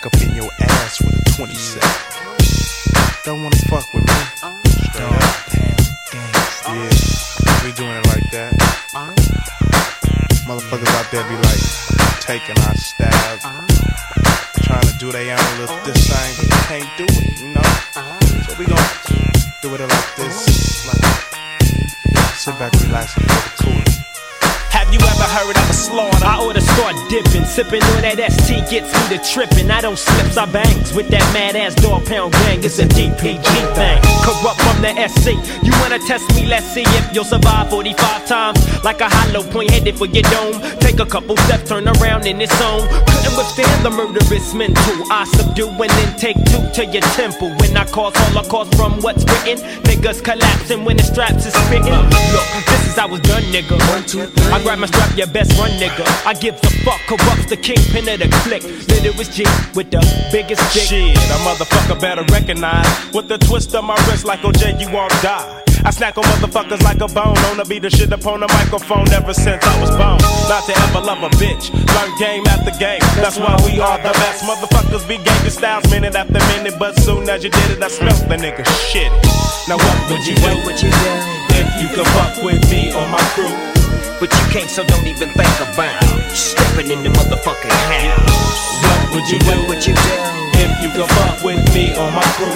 back 0.00 0.14
up 0.14 0.22
in 0.22 0.34
your 0.34 0.50
ass 0.60 1.00
with 1.02 1.14
a 1.14 1.30
27. 1.36 1.82
Don't 3.24 3.42
wanna 3.42 3.56
fuck 3.68 3.92
with 3.92 4.04
me? 4.06 4.12
Straight 4.88 5.04
up. 5.04 5.12
Yeah, 6.68 7.64
we 7.64 7.72
doing 7.72 7.96
it 7.96 8.06
like 8.06 8.30
that. 8.30 8.54
Motherfuckers 10.46 10.94
out 10.96 11.10
there 11.10 11.24
be 11.28 11.36
like 11.36 11.60
taking 12.20 12.58
our 12.64 12.76
stabs, 12.76 13.44
trying 14.62 14.82
to 14.82 14.98
do 14.98 15.12
their 15.12 15.36
own 15.36 15.58
little 15.58 15.76
this 15.84 16.08
thing, 16.08 16.34
but 16.38 16.46
they 16.48 16.62
can't 16.68 16.90
do 16.96 17.04
it, 17.04 17.40
you 17.40 17.48
know? 17.54 17.68
So 18.46 18.54
we 18.58 18.64
gon' 18.66 18.88
do 19.62 19.74
it 19.74 19.80
like 19.80 20.16
this, 20.16 20.86
like 20.86 21.04
sit 22.34 22.58
back, 22.58 22.72
relax, 22.84 23.16
and 23.16 23.49
start 26.80 26.96
dipping, 27.10 27.44
sipping 27.44 27.82
on 27.82 28.02
that 28.02 28.16
ST 28.32 28.68
gets 28.70 28.88
me 28.88 29.16
to 29.16 29.18
tripping. 29.22 29.70
I 29.70 29.80
don't 29.80 29.98
slips, 29.98 30.36
I 30.36 30.46
bangs 30.46 30.94
with 30.94 31.08
that 31.08 31.24
mad 31.32 31.56
ass 31.56 31.74
Dogg 31.74 32.06
Pound 32.06 32.32
gang. 32.32 32.64
It's 32.64 32.78
a 32.78 32.86
DPG 32.86 33.44
thing. 33.76 33.98
Kurupt 34.24 34.58
from 34.64 34.80
the 34.80 34.92
SC. 34.96 35.36
You 35.62 35.72
wanna 35.80 35.98
test 35.98 36.24
me? 36.34 36.46
Let's 36.46 36.66
see 36.72 36.84
if 36.86 37.14
you'll 37.14 37.24
survive 37.24 37.70
45 37.70 38.26
times. 38.26 38.84
Like 38.84 39.00
a 39.00 39.08
hollow 39.08 39.42
point 39.42 39.70
headed 39.70 39.96
for 39.96 40.06
your 40.06 40.24
dome. 40.32 40.60
Take 40.80 41.00
a 41.00 41.06
couple 41.06 41.36
steps, 41.48 41.68
turn 41.68 41.86
around 41.88 42.26
in 42.26 42.40
its 42.40 42.58
own. 42.60 42.88
Couldn't 42.88 43.36
withstand 43.36 43.84
the 43.84 43.90
murderous 43.90 44.54
mental. 44.54 44.96
I 45.12 45.24
subdue 45.24 45.68
and 45.68 45.90
then 45.90 46.16
take 46.16 46.36
two 46.48 46.64
to 46.80 46.84
your 46.86 47.04
temple. 47.18 47.50
When 47.60 47.76
I 47.76 47.84
cause 47.84 48.14
holocaust 48.16 48.74
from 48.76 49.00
what's 49.02 49.24
written, 49.24 49.58
niggas 49.84 50.24
collapsing 50.24 50.84
when 50.84 50.96
the 50.96 51.02
straps 51.02 51.46
is 51.46 51.54
spitting. 51.54 51.92
Look, 52.32 52.48
this 52.66 52.88
is 52.88 52.96
how 52.96 53.12
it's 53.14 53.28
done, 53.28 53.44
nigga. 53.52 53.76
One, 53.92 54.04
two, 54.04 54.24
three. 54.26 54.52
I 54.52 54.62
grab 54.62 54.78
my 54.78 54.86
strap, 54.86 55.16
your 55.16 55.26
best 55.26 55.58
run, 55.58 55.70
nigga. 55.78 56.04
I 56.26 56.34
give 56.34 56.56
a 56.62 56.69
fuck, 56.84 57.00
Kurupt's 57.06 57.46
the 57.46 57.56
kingpin 57.56 58.08
of 58.08 58.18
the 58.20 58.28
click. 58.44 58.62
Little 58.88 59.14
was 59.16 59.28
G 59.28 59.44
with 59.74 59.90
the 59.90 60.00
biggest 60.32 60.62
dick. 60.72 60.84
Shit, 60.84 61.16
a 61.16 61.38
motherfucker 61.46 62.00
better 62.00 62.24
recognize. 62.32 62.86
With 63.12 63.28
the 63.28 63.38
twist 63.38 63.74
of 63.74 63.84
my 63.84 63.96
wrist 64.08 64.24
like 64.24 64.40
OJ, 64.40 64.80
you 64.80 64.90
won't 64.92 65.12
die. 65.22 65.64
I 65.84 65.90
snack 65.90 66.18
on 66.18 66.24
motherfuckers 66.24 66.82
like 66.82 67.00
a 67.00 67.08
bone. 67.08 67.36
On 67.48 67.56
to 67.56 67.64
beat 67.64 67.82
the 67.82 67.90
shit 67.90 68.12
upon 68.12 68.40
the 68.40 68.48
microphone 68.48 69.08
ever 69.12 69.32
since 69.32 69.64
I 69.64 69.80
was 69.80 69.90
born. 69.90 70.20
Not 70.48 70.64
to 70.68 70.76
ever 70.76 71.00
love 71.00 71.22
a 71.22 71.30
bitch. 71.40 71.72
Learn 71.72 72.10
game 72.18 72.44
after 72.46 72.76
game. 72.78 73.00
That's 73.16 73.38
why 73.38 73.56
we 73.64 73.80
are 73.80 73.96
the 73.96 74.12
best. 74.12 74.44
Motherfuckers 74.44 75.08
be 75.08 75.16
gangster 75.24 75.50
styles 75.50 75.90
minute 75.90 76.14
after 76.14 76.40
minute. 76.52 76.74
But 76.78 77.00
soon 77.00 77.28
as 77.28 77.42
you 77.44 77.50
did 77.50 77.70
it, 77.70 77.82
I 77.82 77.88
smelt 77.88 78.20
the 78.28 78.36
nigga 78.36 78.64
shit. 78.92 79.10
Now 79.68 79.76
what 79.76 80.10
would 80.10 80.26
you 80.26 80.36
do? 80.36 80.52
What 80.68 80.82
you 80.82 80.90
do? 80.90 81.12
If 81.56 81.68
you 81.80 81.88
could 81.96 82.06
fuck 82.12 82.42
with 82.44 82.60
me 82.70 82.92
or 82.92 83.06
my 83.08 83.22
crew. 83.32 83.79
But 84.20 84.28
you 84.36 84.44
can't, 84.52 84.68
so 84.68 84.84
don't 84.84 85.06
even 85.06 85.30
think 85.32 85.56
about 85.64 85.96
stepping 86.28 86.90
in 86.90 87.02
the 87.02 87.08
motherfucking 87.08 87.72
house. 87.88 88.84
What 88.84 89.16
would 89.16 89.30
you 89.32 89.38
do? 89.38 89.48
What 89.48 89.68
would 89.72 89.86
you 89.86 89.94
do? 89.96 90.16
If 90.60 90.68
you 90.84 90.90
could 90.92 91.08
fuck 91.16 91.42
with 91.42 91.64
me 91.72 91.96
or 91.96 92.12
my 92.12 92.20
crew. 92.36 92.52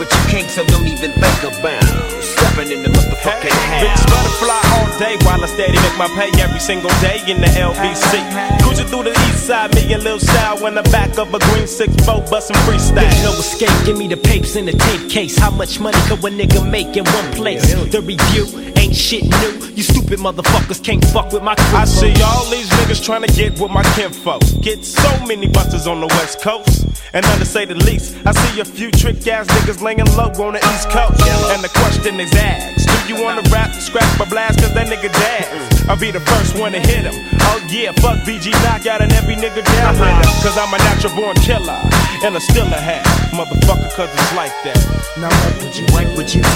But 0.00 0.08
you 0.08 0.22
can't, 0.32 0.48
so 0.48 0.64
don't 0.64 0.88
even 0.88 1.12
think 1.12 1.40
about 1.52 1.84
stepping 2.24 2.72
in 2.72 2.82
the 2.82 2.88
motherfucking 2.88 3.52
Bitch, 3.76 3.92
house. 3.92 4.08
butterfly 4.08 4.60
all 4.72 4.98
day 4.98 5.16
while 5.28 5.44
I 5.44 5.48
steady 5.48 5.76
make 5.76 5.98
my 5.98 6.08
pay 6.16 6.32
every 6.40 6.60
single 6.60 6.88
day 7.04 7.20
in 7.28 7.42
the 7.42 7.48
LBC. 7.52 8.64
Cruising 8.64 8.86
through 8.86 9.04
the 9.04 9.12
east 9.28 9.46
side, 9.46 9.74
me 9.74 9.92
and 9.92 10.02
Lil 10.02 10.18
Sal 10.18 10.64
in 10.64 10.76
the 10.76 10.82
back 10.84 11.18
of 11.18 11.28
a 11.34 11.38
green 11.52 11.66
6 11.66 11.92
bustin' 12.06 12.56
freestyle. 12.64 13.04
There's 13.04 13.22
no 13.22 13.32
escape, 13.32 13.84
give 13.84 13.98
me 13.98 14.08
the 14.08 14.16
papes 14.16 14.56
in 14.56 14.64
the 14.64 14.72
tape 14.72 15.10
case. 15.10 15.36
How 15.36 15.50
much 15.50 15.78
money 15.78 15.98
could 16.08 16.24
a 16.24 16.30
nigga 16.30 16.64
make 16.64 16.96
in 16.96 17.04
one 17.04 17.32
place? 17.32 17.74
The 17.92 18.00
review 18.00 18.75
ain't 18.86 18.96
shit 18.96 19.24
new. 19.24 19.66
You 19.74 19.82
stupid 19.82 20.18
motherfuckers 20.18 20.82
can't 20.82 21.04
fuck 21.06 21.32
with 21.32 21.42
my 21.42 21.54
crew. 21.54 21.78
I 21.78 21.84
see 21.84 22.14
all 22.22 22.44
these 22.50 22.68
niggas 22.70 23.04
trying 23.04 23.22
to 23.22 23.32
get 23.32 23.58
with 23.60 23.70
my 23.70 23.82
kinfolk. 23.94 24.42
Get 24.60 24.84
so 24.84 25.10
many 25.26 25.48
busters 25.48 25.86
on 25.86 26.00
the 26.00 26.06
west 26.06 26.40
coast. 26.40 26.86
And 27.12 27.24
none 27.26 27.38
to 27.38 27.44
say 27.44 27.64
the 27.64 27.74
least, 27.74 28.16
I 28.26 28.32
see 28.32 28.60
a 28.60 28.64
few 28.64 28.90
trick 28.90 29.26
ass 29.26 29.46
niggas 29.46 29.80
laying 29.80 30.04
low 30.16 30.30
on 30.44 30.54
the 30.54 30.62
east 30.74 30.90
coast. 30.90 31.20
And 31.52 31.62
the 31.62 31.68
question 31.68 32.20
is 32.20 32.32
asked 32.34 32.88
Do 32.88 33.14
you 33.14 33.22
wanna 33.22 33.42
rap, 33.50 33.72
scrap, 33.74 34.20
or 34.20 34.26
blast? 34.26 34.60
Cause 34.60 34.74
that 34.74 34.86
nigga 34.86 35.12
jazz. 35.12 35.88
I'll 35.88 35.98
be 35.98 36.10
the 36.10 36.20
first 36.20 36.58
one 36.58 36.72
to 36.72 36.80
hit 36.80 37.04
him. 37.06 37.14
Oh 37.40 37.58
yeah, 37.70 37.92
fuck 37.92 38.18
BG 38.26 38.52
Knocc 38.62 38.86
Out 38.86 39.02
and 39.02 39.12
every 39.12 39.36
nigga 39.36 39.64
down 39.64 39.94
with 39.98 40.08
him. 40.08 40.34
Cause 40.42 40.58
I'm 40.58 40.72
a 40.74 40.78
natural 40.78 41.14
born 41.14 41.36
killer. 41.36 41.78
And 42.24 42.34
I 42.34 42.38
still 42.38 42.66
a 42.66 42.76
hat. 42.76 43.04
Motherfucker, 43.30 43.92
cause 43.94 44.10
it's 44.12 44.34
like 44.34 44.50
that. 44.64 44.78
Now 45.20 45.28
what 45.28 45.62
would 45.62 45.76
you, 45.76 45.86
like 45.94 46.08
what 46.08 46.16
would 46.16 46.34
you 46.34 46.42
do 46.42 46.48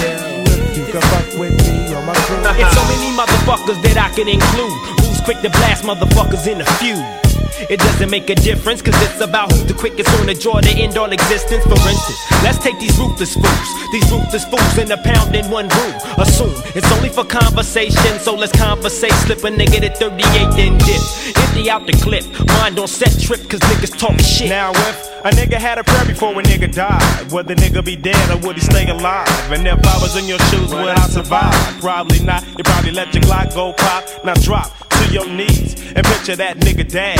if 0.67 0.77
you 0.77 0.85
could 0.85 1.03
fuck 1.03 1.39
with 1.39 1.55
me 1.63 1.93
or 1.93 2.01
my 2.03 2.13
crew? 2.27 2.41
It's 2.59 2.75
so 2.75 2.83
many 2.91 3.15
motherfuckers 3.15 3.81
that 3.83 3.95
I 3.95 4.09
can 4.09 4.27
include. 4.27 4.73
Who's 5.05 5.21
quick 5.21 5.39
to 5.41 5.49
blast 5.49 5.83
motherfuckers 5.83 6.47
in 6.47 6.61
a 6.61 6.65
feud? 6.81 7.30
It 7.69 7.79
doesn't 7.79 8.09
make 8.09 8.29
a 8.29 8.35
difference, 8.35 8.81
cause 8.81 8.95
it's 9.01 9.21
about 9.21 9.51
who's 9.51 9.65
the 9.65 9.73
quickest 9.73 10.09
on 10.19 10.25
the 10.27 10.33
draw 10.33 10.59
to 10.59 10.69
end 10.69 10.97
all 10.97 11.11
existence. 11.11 11.63
For 11.63 11.79
instance, 11.87 12.19
let's 12.43 12.57
take 12.57 12.79
these 12.79 12.97
ruthless 12.97 13.33
fools. 13.33 13.69
These 13.91 14.11
ruthless 14.11 14.45
fools 14.45 14.77
in 14.77 14.91
a 14.91 14.97
pound 14.97 15.35
in 15.35 15.49
one 15.49 15.67
room. 15.69 15.95
Assume 16.17 16.53
it's 16.75 16.91
only 16.91 17.09
for 17.09 17.23
conversation, 17.23 18.19
so 18.19 18.35
let's 18.35 18.51
conversate. 18.57 19.13
Slip 19.25 19.39
a 19.39 19.49
nigga 19.49 19.81
to 19.81 19.89
38, 19.89 20.21
then 20.55 20.77
dip. 20.79 21.01
Empty 21.37 21.69
out 21.69 21.85
the 21.85 21.93
clip. 21.93 22.25
Mind 22.59 22.79
on 22.79 22.87
set 22.87 23.13
trip, 23.19 23.47
cause 23.49 23.59
niggas 23.71 23.97
talk 23.97 24.17
shit. 24.19 24.49
Now 24.49 24.71
if 24.71 25.25
a 25.25 25.29
nigga 25.29 25.55
had 25.55 25.77
a 25.77 25.83
prayer 25.83 26.05
before 26.05 26.31
a 26.39 26.43
nigga 26.43 26.73
died, 26.73 27.31
would 27.31 27.47
the 27.47 27.55
nigga 27.55 27.83
be 27.83 27.95
dead 27.95 28.29
or 28.31 28.37
would 28.47 28.55
he 28.55 28.61
stay 28.61 28.89
alive? 28.89 29.27
And 29.51 29.67
if 29.67 29.85
I 29.85 29.97
was 30.01 30.17
in 30.17 30.27
your 30.27 30.39
shoes, 30.49 30.73
would 30.73 30.97
I 30.97 31.07
survive? 31.07 31.79
Probably 31.79 32.19
not. 32.23 32.45
You 32.57 32.63
probably 32.63 32.91
let 32.91 33.13
your 33.13 33.23
Glock 33.23 33.53
go 33.53 33.73
pop. 33.73 34.03
Now 34.25 34.33
drop 34.35 34.90
your 35.11 35.27
knees 35.27 35.75
and 35.91 36.05
picture 36.07 36.35
that 36.35 36.57
nigga 36.57 36.87
dad 36.87 37.19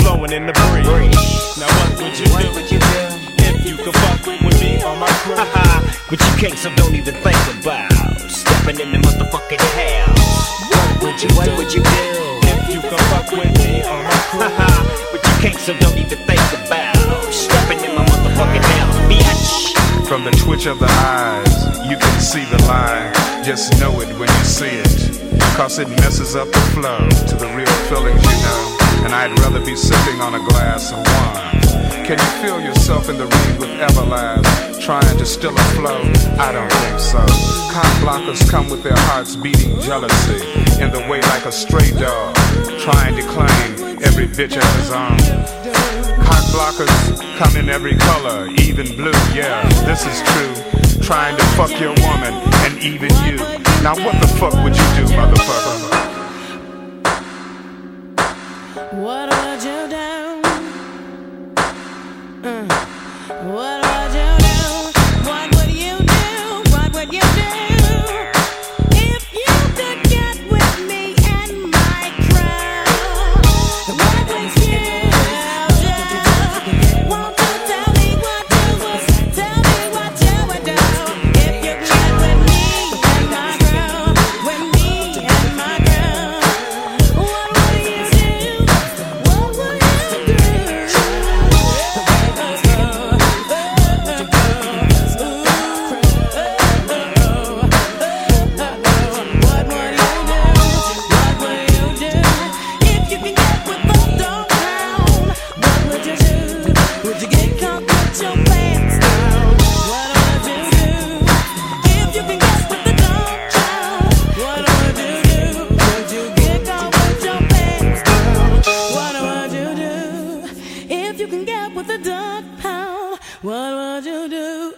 flowing 0.00 0.32
in 0.32 0.46
the 0.46 0.54
breeze. 0.72 1.12
Now 1.60 1.68
what 1.76 2.00
would 2.00 2.16
you 2.16 2.80
do 2.80 3.04
if 3.44 3.66
you 3.66 3.76
could 3.76 3.94
fuck 3.94 4.24
with 4.24 4.56
me 4.60 4.80
or 4.80 4.96
my 4.96 5.08
crew? 5.20 5.36
but 6.08 6.18
you 6.18 6.32
can't, 6.40 6.56
so 6.56 6.72
don't 6.76 6.94
even 6.94 7.14
think 7.20 7.36
about 7.60 7.92
stepping 8.30 8.80
in 8.80 8.90
the 8.92 8.98
motherfucking 9.04 9.60
house. 9.60 10.64
What 10.72 11.02
would 11.02 11.22
you, 11.22 11.28
what 11.36 11.50
would 11.60 11.72
you 11.72 11.82
do? 11.84 12.08
If 12.48 12.72
you 12.72 12.80
could 12.80 13.00
fuck 13.12 13.30
with 13.30 13.52
me 13.60 13.84
or 13.84 14.00
my 14.00 14.16
crew? 14.32 14.40
but 15.12 15.20
you 15.20 15.34
can't, 15.44 15.60
so 15.60 15.76
don't 15.76 15.98
even 15.98 16.18
think 16.24 16.40
about 16.56 16.96
stepping 17.32 17.84
in 17.84 17.94
my 17.94 18.04
motherfucking 18.04 18.64
house, 18.64 18.96
bitch. 19.12 20.08
From 20.08 20.24
the 20.24 20.30
twitch 20.32 20.64
of 20.66 20.78
the 20.78 20.88
eyes, 20.88 20.96
you 20.96 21.20
can 21.20 21.35
see 22.26 22.44
the 22.46 22.60
line. 22.66 23.14
Just 23.44 23.78
know 23.78 24.00
it 24.00 24.10
when 24.18 24.28
you 24.28 24.44
see 24.44 24.82
it. 24.82 25.38
Cause 25.54 25.78
it 25.78 25.88
messes 26.02 26.34
up 26.34 26.50
the 26.50 26.64
flow 26.74 26.98
to 27.30 27.34
the 27.38 27.46
real 27.54 27.76
feelings 27.86 28.18
you 28.18 28.36
know. 28.42 28.62
And 29.06 29.14
I'd 29.14 29.30
rather 29.38 29.64
be 29.64 29.76
sipping 29.76 30.20
on 30.20 30.34
a 30.34 30.42
glass 30.50 30.90
of 30.90 30.98
wine. 31.06 32.02
Can 32.04 32.18
you 32.18 32.30
feel 32.42 32.60
yourself 32.60 33.08
in 33.08 33.16
the 33.16 33.26
ring 33.26 33.58
with 33.60 33.70
Everlast, 33.78 34.82
trying 34.82 35.16
to 35.18 35.24
still 35.24 35.54
a 35.54 35.66
flow? 35.78 36.02
I 36.42 36.50
don't 36.50 36.72
think 36.82 36.98
so. 36.98 37.22
Cock 37.70 37.92
blockers 38.02 38.50
come 38.50 38.68
with 38.70 38.82
their 38.82 38.98
hearts 39.06 39.36
beating 39.36 39.78
jealousy 39.80 40.42
in 40.82 40.90
the 40.90 41.06
way 41.08 41.20
like 41.30 41.46
a 41.46 41.52
stray 41.52 41.92
dog, 41.92 42.34
trying 42.80 43.14
to 43.14 43.22
claim 43.30 44.02
every 44.02 44.26
bitch 44.26 44.56
as 44.56 44.70
his 44.82 44.90
own. 44.90 45.18
Cock 46.26 46.44
blockers 46.50 47.38
come 47.38 47.56
in 47.56 47.68
every 47.68 47.94
color, 47.96 48.48
even 48.58 48.86
blue, 48.96 49.14
yeah, 49.32 49.62
this 49.86 50.04
is 50.04 50.18
true. 50.32 50.85
Trying 51.06 51.36
to 51.36 51.44
fuck 51.54 51.70
your 51.78 51.90
woman 51.90 52.34
and 52.66 52.78
even 52.82 53.10
you. 53.24 53.36
Now 53.80 53.94
what 53.94 54.20
the 54.20 54.26
fuck 54.40 54.52
would 54.64 54.76
you 54.76 54.88
do, 54.96 55.04
motherfucker? 55.14 55.78
What 58.92 59.28
would 59.28 59.62
you 59.62 59.86
do? 59.86 60.42
Mm. 62.42 62.68
What 63.54 63.75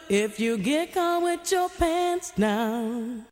if 0.08 0.40
you 0.40 0.56
get 0.56 0.94
caught 0.94 1.22
with 1.22 1.50
your 1.52 1.68
pants 1.68 2.30
down? 2.32 3.24